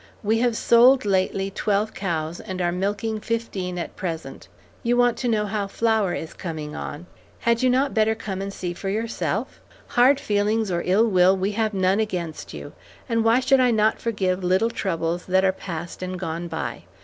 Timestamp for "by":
16.47-16.85